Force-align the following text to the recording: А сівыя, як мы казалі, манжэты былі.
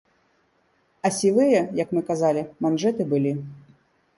А 1.09 1.11
сівыя, 1.17 1.59
як 1.81 1.93
мы 1.99 2.05
казалі, 2.09 2.41
манжэты 2.67 3.03
былі. 3.13 3.31